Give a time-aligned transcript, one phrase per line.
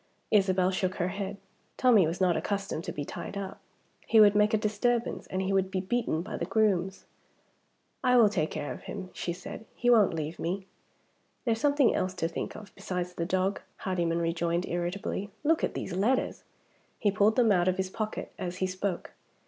[0.31, 1.37] Isabel shook her head.
[1.77, 3.59] Tommie was not accustomed to be tied up.
[4.07, 7.05] He would make a disturbance, and he would be beaten by the grooms.
[8.03, 9.63] "I will take care of him," she said.
[9.75, 10.65] "He won't leave me."
[11.45, 15.29] "There's something else to think of besides the dog," Hardyman rejoined irritably.
[15.43, 16.43] "Look at these letters!"
[16.97, 19.11] He pulled them out of his pocket as he spoke.